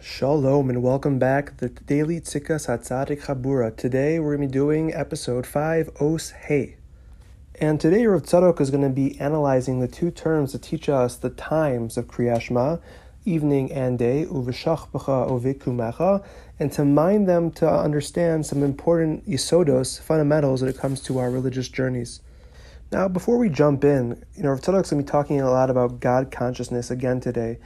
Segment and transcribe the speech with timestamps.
[0.00, 3.76] Shalom and welcome back to the Daily Tzidkas Hatzadik Chabura.
[3.76, 6.78] Today we're going to be doing episode 5, Os Hey.
[7.60, 11.14] And today Rav Tzadok is going to be analyzing the two terms that teach us
[11.14, 12.80] the times of Kriyashma,
[13.26, 16.24] evening and day, uveshach b'cha uvekumecha,
[16.58, 21.30] and to mind them to understand some important yisodos, fundamentals when it comes to our
[21.30, 22.20] religious journeys.
[22.92, 25.70] Now, before we jump in, you know, Rav Tzadok's going to be talking a lot
[25.70, 27.58] about God consciousness again today.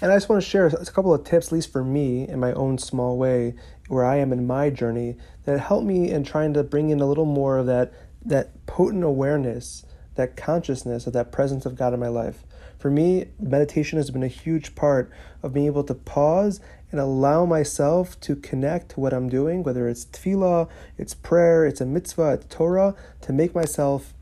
[0.00, 2.38] And I just want to share a couple of tips, at least for me, in
[2.38, 3.54] my own small way,
[3.88, 7.06] where I am in my journey, that help me in trying to bring in a
[7.06, 7.92] little more of that,
[8.24, 9.84] that potent awareness,
[10.18, 12.44] that consciousness of that presence of God in my life.
[12.78, 15.10] For me, meditation has been a huge part
[15.42, 16.60] of being able to pause
[16.92, 21.80] and allow myself to connect to what I'm doing, whether it's tefillah, it's prayer, it's
[21.80, 24.14] a mitzvah, it's Torah, to make myself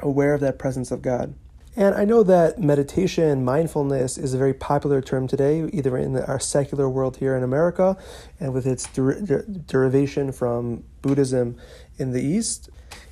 [0.00, 1.34] aware of that presence of God.
[1.76, 6.40] And I know that meditation, mindfulness is a very popular term today, either in our
[6.40, 7.96] secular world here in America
[8.40, 11.56] and with its der- der- derivation from Buddhism
[11.96, 12.70] in the East.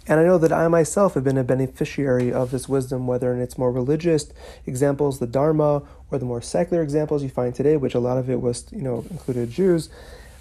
[0.08, 3.40] And I know that I myself have been a beneficiary of this wisdom, whether in
[3.40, 4.32] its more religious
[4.66, 8.30] examples, the Dharma, or the more secular examples you find today, which a lot of
[8.30, 9.90] it was, you know, included Jews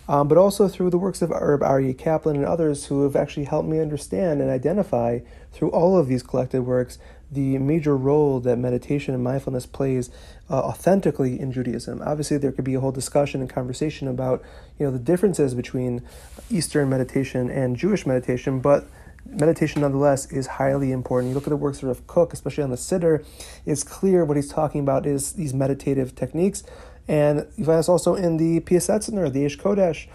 [0.10, 3.46] um, but also through the works of Reb Aryeh Kaplan and others who have actually
[3.46, 5.20] helped me understand and identify
[5.52, 6.98] through all of these collected works
[7.30, 10.10] the major role that meditation and mindfulness plays
[10.50, 12.02] uh, authentically in Judaism.
[12.06, 14.42] Obviously, there could be a whole discussion and conversation about
[14.80, 16.02] you know the differences between
[16.50, 18.88] Eastern meditation and Jewish meditation, but
[19.30, 21.30] meditation nonetheless is highly important.
[21.30, 23.26] You look at the works of Kook, especially on the Siddur,
[23.66, 26.64] it's clear what he's talking about is these meditative techniques
[27.08, 30.08] and you find this also in the Piasetzner, the Aish Kodesh,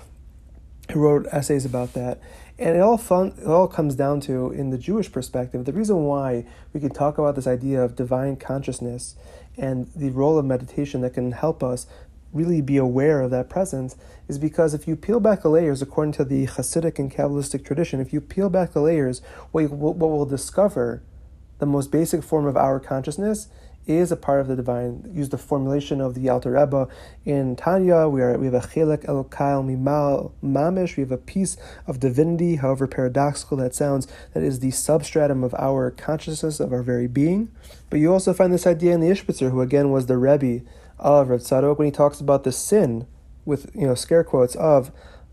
[0.93, 2.21] who wrote essays about that.
[2.59, 6.05] And it all fun, it all comes down to, in the Jewish perspective, the reason
[6.05, 9.17] why we can talk about this idea of divine consciousness
[9.57, 11.87] and the role of meditation that can help us
[12.33, 13.97] really be aware of that presence
[14.29, 18.01] is because if you peel back the layers, according to the Hasidic and Kabbalistic tradition,
[18.01, 19.21] if you peel back the layers,
[19.51, 21.03] what, what we'll discover,
[21.59, 23.49] the most basic form of our consciousness,
[23.87, 25.11] is a part of the divine.
[25.13, 26.89] Use the formulation of the Alter Rebbe
[27.25, 28.09] in Tanya.
[28.09, 30.97] We are we have a chelek elokail mimal mamish.
[30.97, 31.57] We have a piece
[31.87, 34.07] of divinity, however paradoxical that sounds.
[34.35, 37.51] That is the substratum of our consciousness of our very being.
[37.91, 40.65] But you also find this idea in the Ishbitzer, who again was the Rebbe
[41.03, 43.07] of Rav Tzadok, when he talks about the sin
[43.45, 44.91] with you know scare quotes of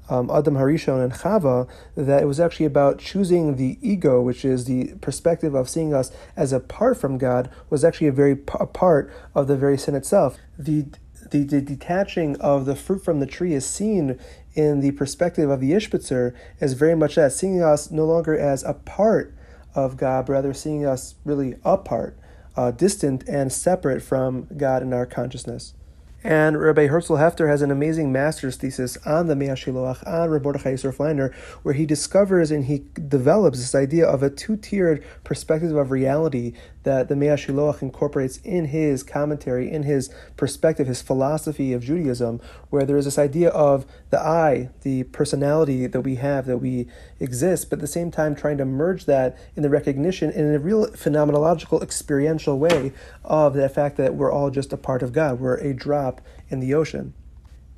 [0.10, 4.66] um, Adam Harishon and Chava that it was actually about choosing the ego, which is
[4.66, 8.66] the perspective of seeing us as apart from God, was actually a very p- a
[8.66, 10.38] part of the very sin itself.
[10.58, 10.88] The,
[11.30, 14.20] the, the detaching of the fruit from the tree is seen
[14.56, 18.64] in the perspective of the Ishbitzer as very much that, seeing us no longer as
[18.64, 19.36] a part
[19.76, 22.18] of God, but rather seeing us really apart,
[22.56, 25.74] uh, distant and separate from God in our consciousness.
[26.22, 30.44] And Rabbi Herzl Hefter has an amazing master's thesis on the Mea Shiloach, on Rabbi
[30.44, 31.34] Mordechai Yosef Leiner,
[31.64, 36.54] where he discovers and he develops this idea of a two-tiered perspective of reality
[36.90, 42.42] that the Mea Shiloach incorporates in his commentary, in his perspective, his philosophy of Judaism,
[42.72, 46.88] where there is this idea of the I, the personality that we have, that we
[47.20, 50.58] exist, but at the same time trying to merge that in the recognition in a
[50.58, 52.92] real phenomenological, experiential way
[53.24, 55.40] of the fact that we're all just a part of God.
[55.40, 57.14] We're a drop in the ocean.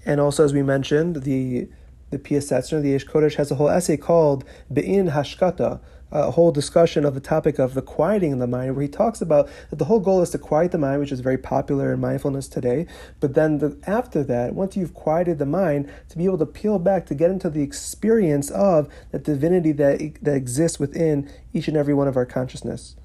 [0.06, 1.68] And also, as we mentioned, the
[2.12, 5.80] the Piasetzner, the Aish Kodesh, has a whole essay called Be'in Hashkata,
[6.12, 9.22] a whole discussion of the topic of the quieting of the mind, where he talks
[9.22, 12.00] about that the whole goal is to quiet the mind, which is very popular in
[12.00, 12.86] mindfulness today.
[13.20, 16.80] But then the, after that, once you've quieted the mind, to be able to peel
[16.80, 21.78] back to get into the experience of the divinity that that exists within each and
[21.78, 22.96] every one of our consciousness.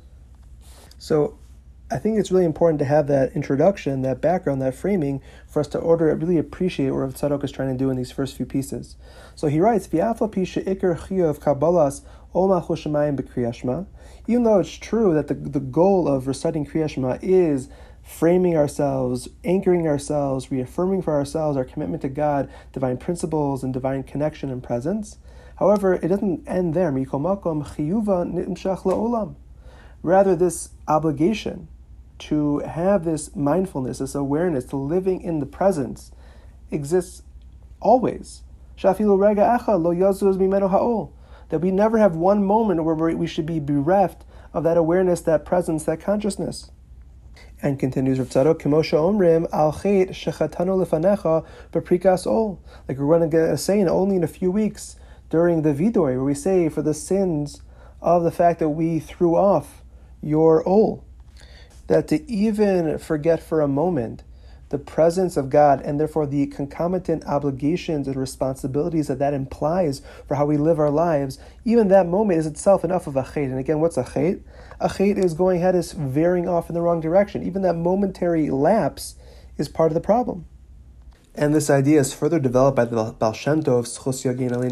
[0.98, 1.38] So
[1.88, 5.68] I think it's really important to have that introduction, that background, that framing for us
[5.68, 8.44] to order really appreciate what Rav Tzadok is trying to do in these first few
[8.44, 8.96] pieces.
[9.36, 9.86] So he writes,
[11.38, 12.02] kabbalas
[14.26, 17.68] even though it's true that the, the goal of reciting Kriyashma is
[18.02, 24.02] framing ourselves, anchoring ourselves, reaffirming for ourselves our commitment to God, divine principles, and divine
[24.02, 25.18] connection and presence.
[25.56, 26.92] However, it doesn't end there.
[30.02, 31.68] Rather, this obligation
[32.18, 36.12] to have this mindfulness, this awareness, to living in the presence,
[36.70, 37.22] exists
[37.80, 38.42] always
[41.48, 45.44] that we never have one moment where we should be bereft of that awareness, that
[45.44, 46.70] presence, that consciousness.
[47.62, 52.62] And continues Rav Tzadok, Omrim, Al Chet Lefanecha Beprikas Ol.
[52.88, 54.96] Like we're going to get a saying only in a few weeks
[55.30, 57.62] during the Vidoy, where we say, for the sins
[58.00, 59.82] of the fact that we threw off
[60.22, 61.04] your ol.
[61.86, 64.22] That to even forget for a moment
[64.68, 70.34] the presence of God and therefore the concomitant obligations and responsibilities that that implies for
[70.34, 73.44] how we live our lives, even that moment is itself enough of a chait.
[73.44, 74.42] And again, what's a chait?
[74.80, 77.42] A chait is going ahead is veering off in the wrong direction.
[77.42, 79.14] Even that momentary lapse
[79.56, 80.46] is part of the problem.
[81.38, 83.84] And this idea is further developed by the Baal Shem Tov,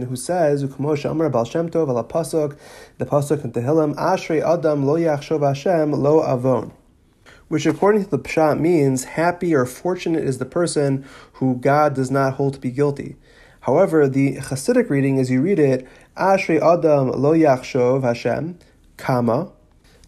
[0.09, 2.57] who says, "U'kmosha Amar Baal Shem Tov ala pasuk,
[2.97, 6.73] the pasuk in Tehillim, Ashrei Adam lo yachshov Hashem lo avon."
[7.49, 11.05] Which according to the Pshat means happy or fortunate is the person
[11.35, 13.17] who God does not hold to be guilty.
[13.61, 18.59] However, the Hasidic reading, as you read it, Ashrei Adam lo yachshov Hashem,
[18.97, 19.53] comma,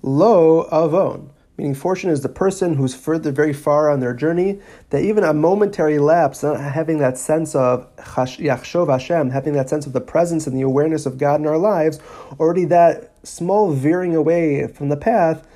[0.02, 4.60] lo avon, meaning fortune is the person who's further very far on their journey,
[4.90, 9.86] that even a momentary lapse, not having that sense of yachshov Hashem, having that sense
[9.86, 11.98] of the presence and the awareness of God in our lives,
[12.38, 15.46] already that small veering away from the path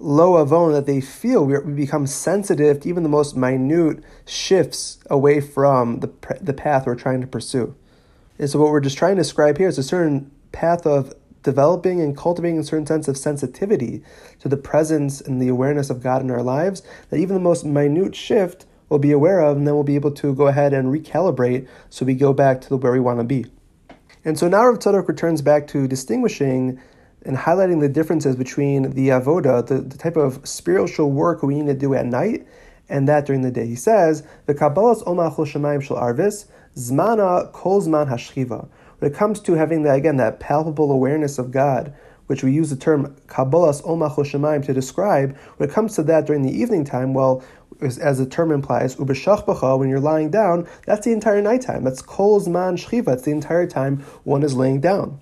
[0.00, 4.98] lo avon that they feel, we, we become sensitive to even the most minute shifts
[5.08, 6.10] away from the,
[6.40, 7.74] the path we're trying to pursue.
[8.38, 12.00] And so, what we're just trying to describe here is a certain path of developing
[12.00, 14.02] and cultivating a certain sense of sensitivity
[14.40, 17.64] to the presence and the awareness of God in our lives, that even the most
[17.64, 20.88] minute shift we'll be aware of, and then we'll be able to go ahead and
[20.88, 23.46] recalibrate so we go back to where we want to be.
[24.24, 26.80] And so now Rav Tzadok returns back to distinguishing
[27.24, 31.66] and highlighting the differences between the avoda, the, the type of spiritual work we need
[31.66, 32.46] to do at night,
[32.88, 33.66] and that during the day.
[33.66, 36.46] He says, "The kabbalas omachol shemaim shel arvis
[36.76, 38.68] zmana kol zman hashchiva."
[38.98, 41.94] When it comes to having that again that palpable awareness of God,
[42.26, 46.26] which we use the term kabbalas omachol shemaim to describe, when it comes to that
[46.26, 47.42] during the evening time, well,
[47.80, 51.82] as, the term implies, ubeshachbacha, when you're lying down, that's the entire nighttime.
[51.82, 53.14] That's kol zman shchiva.
[53.14, 55.20] It's the entire time one is laying down.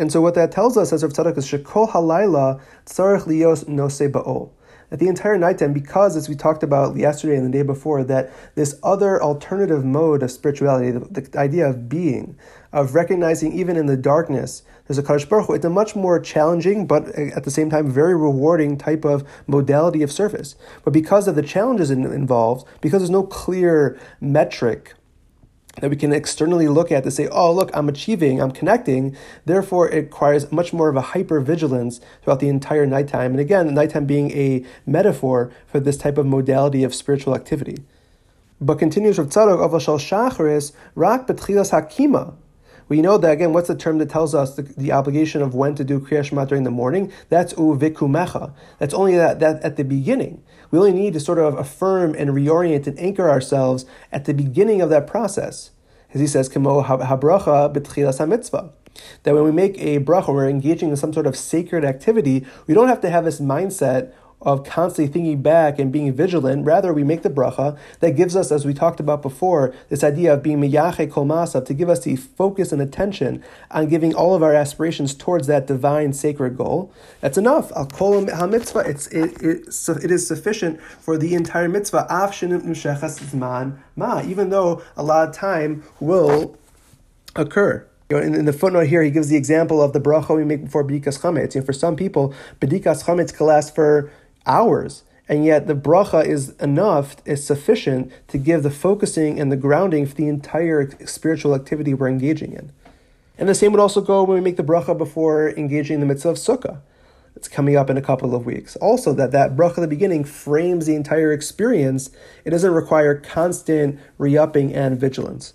[0.00, 4.00] And so what that tells us as Rav Tzadok is shekol halayla tzarech lios nose
[4.00, 4.48] ba'ol.
[4.88, 8.32] That the entire nighttime, because as we talked about yesterday and the day before, that
[8.54, 12.34] this other alternative mode of spirituality, the, the idea of being,
[12.72, 16.18] of recognizing even in the darkness, there's a Kadosh Baruch Hu, it's a much more
[16.18, 20.56] challenging, but at the same time very rewarding type of modality of service.
[20.82, 24.94] But because of the challenges involved, because there's no clear metric
[25.80, 29.16] that we can externally look at to say, oh, look, I'm achieving, I'm connecting.
[29.44, 33.32] Therefore, it requires much more of a hyper vigilance throughout the entire nighttime.
[33.32, 37.76] And again, the nighttime being a metaphor for this type of modality of spiritual activity.
[38.60, 42.34] But continues Rav Tzadok, Avashal Shacharis, Rak Betchilas Hakima.
[42.90, 43.52] We know that again.
[43.52, 46.44] What's the term that tells us the, the obligation of when to do Kriya Shema
[46.44, 47.12] during the morning?
[47.28, 48.52] That's uvikumecha.
[48.80, 50.42] That's only that, that at the beginning.
[50.72, 54.82] We only need to sort of affirm and reorient and anchor ourselves at the beginning
[54.82, 55.70] of that process.
[56.12, 58.72] As he says, kemo habracha b'tchilas mitzvah
[59.22, 62.74] that when we make a bracha, we're engaging in some sort of sacred activity, we
[62.74, 66.64] don't have to have this mindset of constantly thinking back and being vigilant.
[66.64, 70.32] Rather, we make the bracha that gives us, as we talked about before, this idea
[70.32, 74.34] of being miyache kol masav, to give us the focus and attention on giving all
[74.34, 76.92] of our aspirations towards that divine sacred goal.
[77.20, 77.70] That's enough.
[77.72, 82.06] Al kol ha-mitzvah, it's, it, it, so it is sufficient for the entire mitzvah.
[82.08, 86.56] Af zman ma, even though a lot of time will
[87.36, 87.86] occur.
[88.08, 90.44] You know, in, in, the footnote here, he gives the example of the bracha we
[90.44, 91.54] make before bedikas chametz.
[91.54, 94.10] You know, for some people, bedikas chametz can last for
[94.46, 95.04] hours.
[95.28, 100.06] And yet the bracha is enough, is sufficient to give the focusing and the grounding
[100.06, 102.72] for the entire spiritual activity we're engaging in.
[103.38, 106.06] And the same would also go when we make the bracha before engaging in the
[106.06, 106.80] mitzvah of sukkah.
[107.36, 108.76] It's coming up in a couple of weeks.
[108.76, 112.10] Also, that that bracha at the beginning frames the entire experience.
[112.44, 115.54] It doesn't require constant re-upping and vigilance.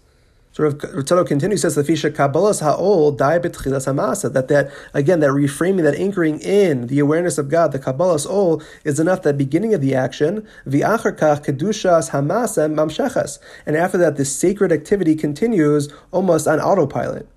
[0.56, 5.84] So Rav continues, says, Lafisha Kabbalas Ha'ol Dai B'tchilas Hamasa, that that, again, that reframing,
[5.84, 9.82] that anchoring in the awareness of God, the Kabbalas Ol, is enough that beginning of
[9.82, 16.48] the action, V'achar Kach Kedushas Hamasa Mamshechas, and after that, this sacred activity continues almost
[16.48, 17.28] on autopilot.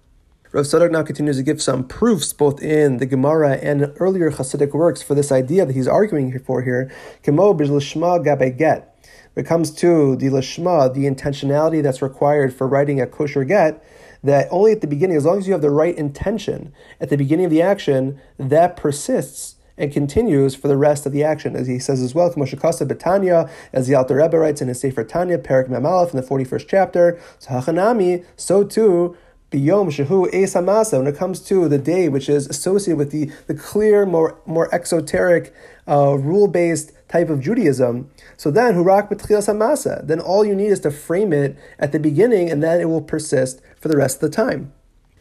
[0.52, 4.72] Rav Tzadok now continues to give some proofs both in the Gemara and earlier Hasidic
[4.72, 6.88] works for this idea that he's arguing for here.
[7.24, 8.97] Kemo b'lishma gabe get
[9.38, 13.84] it comes to the lishma, the intentionality that's required for writing a kosher get,
[14.22, 17.16] that only at the beginning, as long as you have the right intention at the
[17.16, 21.54] beginning of the action, that persists and continues for the rest of the action.
[21.54, 25.04] As he says as well, Moshekasa Betanya, as the Alter Rebbe writes in his Sefer
[25.04, 29.16] Tanya, Perak Memalef in the 41st chapter, so Hachanami, so too,
[29.50, 33.30] Biyom Shehu Eis Hamasa, when it comes to the day which is associated with the,
[33.46, 35.54] the clear, more, more exoteric,
[35.86, 40.06] uh, rule based type of Judaism, so then hurak b'tchilas hamasa.
[40.06, 43.02] Then all you need is to frame it at the beginning, and then it will
[43.02, 44.72] persist for the rest of the time.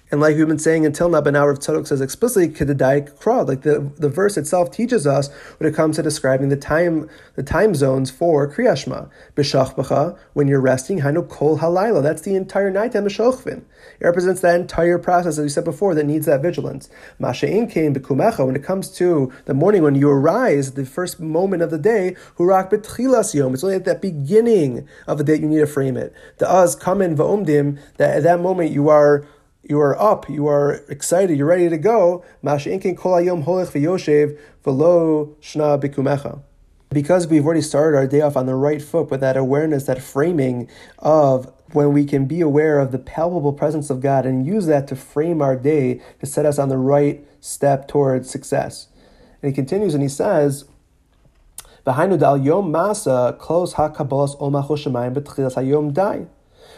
[0.09, 3.45] And like we've been saying until now, but now Rav Tzadok says explicitly kedadai kra.
[3.45, 7.43] Like the, the verse itself teaches us when it comes to describing the time the
[7.43, 9.09] time zones for kriyashma.
[9.35, 12.01] B'shachbacha, when you're resting, hanu kol halayla.
[12.01, 13.05] That's the entire night time.
[13.05, 13.63] It
[13.99, 16.89] represents that entire process, as we said before, that needs that vigilance.
[17.19, 18.45] Masha'in came b'kumecha.
[18.45, 22.15] When it comes to the morning, when you arise, the first moment of the day,
[22.37, 23.53] hurak b'tchilas yom.
[23.53, 26.13] It's only at that beginning of the day you need to frame it.
[26.37, 27.77] The az kamen va'omdim.
[27.97, 29.25] That at that moment you are
[29.69, 32.23] you are up, you are excited, you're ready to go.
[36.89, 40.01] Because we've already started our day off on the right foot with that awareness, that
[40.01, 40.69] framing
[40.99, 44.87] of when we can be aware of the palpable presence of God and use that
[44.87, 48.87] to frame our day to set us on the right step towards success.
[49.41, 50.63] And he continues and he says,
[51.85, 56.27] dal yom masa close hakabolas ol hayom dai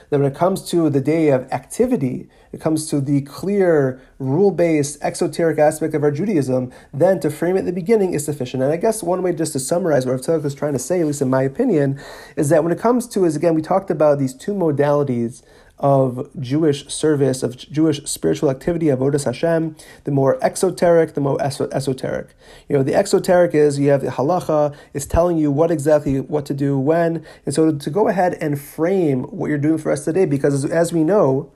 [0.10, 4.52] that when it comes to the day of activity, it comes to the clear, rule
[4.52, 8.64] based, exoteric aspect of our Judaism, then to frame it at the beginning is sufficient.
[8.64, 11.08] And I guess one way just to summarize what Rav is trying to say, at
[11.08, 12.00] least in my opinion,
[12.36, 15.44] is that when it comes to, is again, we talked about these two modalities
[15.80, 21.42] of Jewish service, of Jewish spiritual activity, of Avodas Hashem, the more exoteric, the more
[21.42, 22.36] esoteric.
[22.68, 26.46] You know, the exoteric is you have the halacha, is telling you what exactly what
[26.48, 27.26] to do when.
[27.46, 30.92] And so to go ahead and frame what you're doing for us today, because as
[30.92, 31.52] we know,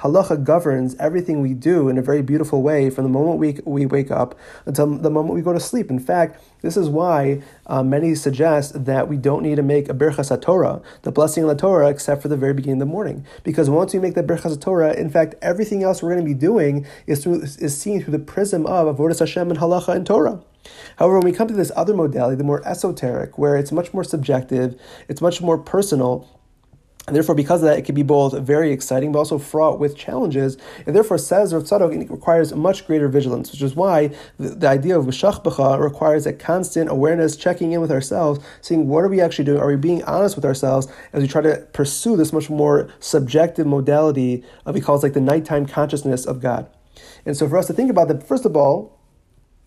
[0.00, 3.86] halacha governs everything we do in a very beautiful way from the moment we, we
[3.86, 5.90] wake up until the moment we go to sleep.
[5.90, 9.94] In fact, this is why uh, many suggest that we don't need to make a
[9.94, 13.26] birchas Torah, the blessing of the Torah, except for the very beginning of the morning.
[13.44, 16.38] Because once we make the birchas Torah, in fact, everything else we're going to be
[16.38, 20.40] doing is, through, is seen through the prism of avodas Hashem and halacha and Torah.
[20.96, 24.04] However, when we come to this other modality, the more esoteric, where it's much more
[24.04, 24.78] subjective,
[25.08, 26.28] it's much more personal,
[27.08, 29.96] and therefore, because of that, it can be both very exciting but also fraught with
[29.96, 30.58] challenges.
[30.84, 34.98] And therefore, says Rav Tzadok, requires much greater vigilance, which is why the, the idea
[34.98, 39.46] of Meshachbacha requires a constant awareness, checking in with ourselves, seeing what are we actually
[39.46, 39.58] doing?
[39.58, 43.66] Are we being honest with ourselves as we try to pursue this much more subjective
[43.66, 46.68] modality of, he calls like the nighttime consciousness of God?
[47.24, 48.98] And so, for us to think about that, first of all,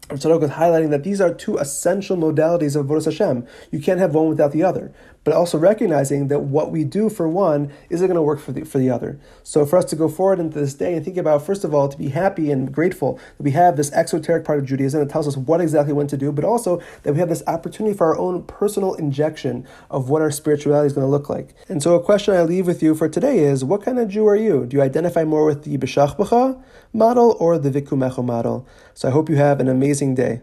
[0.10, 3.48] Tzadok is highlighting that these are two essential modalities of Avodas Hashem.
[3.71, 4.93] You can't have one without the other.
[5.24, 8.63] But also recognizing that what we do for one isn't going to work for the,
[8.63, 9.20] for the other.
[9.44, 11.88] So for us to go forward into this day and think about, first of all,
[11.90, 15.28] to be happy and grateful that we have this exoteric part of Judaism that tells
[15.28, 18.18] us what exactly when to do, but also that we have this opportunity for our
[18.18, 21.54] own personal injection of what our spirituality is going to look like.
[21.70, 24.25] And so a question I leave with you for today is, what kind of Jew
[24.25, 24.66] are you?
[24.66, 26.60] Do you identify more with the B'shachbacha
[26.94, 28.68] model or the Vikumecho model?
[28.96, 30.42] So I hope you have an amazing day.